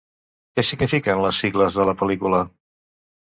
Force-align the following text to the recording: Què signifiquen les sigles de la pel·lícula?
Què 0.55 0.63
signifiquen 0.69 1.21
les 1.25 1.41
sigles 1.43 1.77
de 1.81 1.87
la 1.91 1.95
pel·lícula? 2.01 2.41